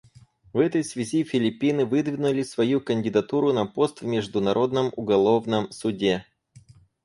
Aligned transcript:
В 0.51 0.57
этой 0.57 0.83
связи 0.83 1.23
Филиппины 1.23 1.85
выдвинули 1.85 2.41
свою 2.41 2.81
кандидатуру 2.81 3.53
на 3.53 3.67
пост 3.67 4.01
в 4.01 4.05
Международном 4.07 4.91
уголовном 4.95 5.69
суде. 5.71 6.25